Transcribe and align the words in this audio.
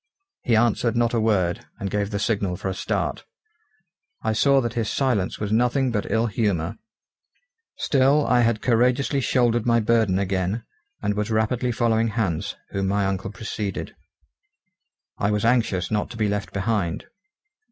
He 0.41 0.55
answered 0.55 0.95
not 0.97 1.13
a 1.13 1.19
word, 1.19 1.67
and 1.79 1.91
gave 1.91 2.09
the 2.09 2.17
signal 2.17 2.55
for 2.57 2.69
a 2.69 2.73
start. 2.73 3.23
I 4.23 4.33
saw 4.33 4.59
that 4.59 4.73
his 4.73 4.89
silence 4.89 5.37
was 5.39 5.51
nothing 5.51 5.91
but 5.91 6.09
ill 6.09 6.25
humour. 6.25 6.79
Still 7.77 8.25
I 8.25 8.39
had 8.41 8.63
courageously 8.63 9.21
shouldered 9.21 9.67
my 9.67 9.79
burden 9.79 10.17
again, 10.17 10.63
and 11.03 11.13
was 11.13 11.29
rapidly 11.29 11.71
following 11.71 12.07
Hans, 12.07 12.55
whom 12.71 12.87
my 12.87 13.05
uncle 13.05 13.29
preceded. 13.31 13.95
I 15.19 15.29
was 15.29 15.45
anxious 15.45 15.91
not 15.91 16.09
to 16.09 16.17
be 16.17 16.27
left 16.27 16.51
behind. 16.51 17.05